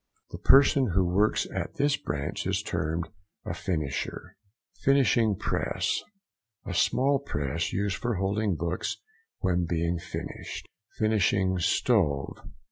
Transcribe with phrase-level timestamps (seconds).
[0.31, 3.07] The person who works at this branch is termed
[3.45, 4.35] a finisher.
[4.81, 8.97] FINISHING PRESS.—A small press, used for holding books
[9.41, 10.65] when being finished.
[10.97, 12.39] FINISHING STOVE.